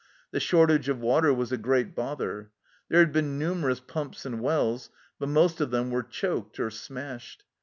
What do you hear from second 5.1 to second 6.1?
but most of them were